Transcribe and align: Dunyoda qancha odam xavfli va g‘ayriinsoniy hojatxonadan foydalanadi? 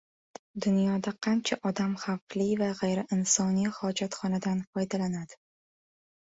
Dunyoda 0.65 1.13
qancha 1.27 1.57
odam 1.71 1.91
xavfli 2.05 2.49
va 2.63 2.71
g‘ayriinsoniy 2.81 3.71
hojatxonadan 3.79 4.67
foydalanadi? 4.73 5.43